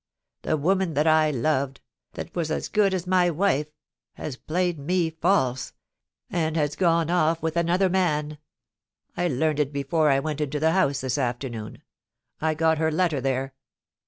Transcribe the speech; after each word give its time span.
The 0.41 0.57
woman 0.57 0.95
that 0.95 1.05
I 1.05 1.29
loved— 1.29 1.79
tha: 2.15 2.27
was 2.33 2.49
as 2.49 2.69
good 2.69 2.91
as 2.91 3.05
my 3.05 3.29
wife— 3.29 3.69
has 4.13 4.35
played 4.35 4.79
me 4.79 5.11
false, 5.11 5.73
and 6.27 6.57
has 6.57 6.75
gone 6.75 7.11
off 7.11 7.43
with 7.43 7.55
another 7.55 7.87
man. 7.87 8.39
I 9.15 9.27
learned 9.27 9.59
it 9.59 9.71
before 9.71 10.09
I 10.09 10.19
went 10.19 10.41
into 10.41 10.59
the 10.59 10.71
House 10.71 11.01
this 11.01 11.19
afternoon; 11.19 11.83
I 12.41 12.55
got 12.55 12.79
her 12.79 12.91
letter 12.91 13.21
there. 13.21 13.53